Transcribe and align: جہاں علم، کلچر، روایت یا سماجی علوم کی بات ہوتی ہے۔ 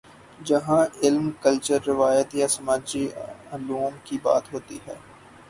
جہاں 0.45 0.85
علم، 1.03 1.29
کلچر، 1.41 1.79
روایت 1.87 2.35
یا 2.35 2.47
سماجی 2.47 3.07
علوم 3.51 3.93
کی 4.03 4.17
بات 4.23 4.53
ہوتی 4.53 4.79
ہے۔ 4.87 4.95